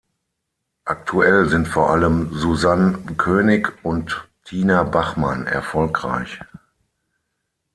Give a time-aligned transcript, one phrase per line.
[0.83, 6.39] Aktuell sind vor allem Susann König und Tina Bachmann erfolgreich.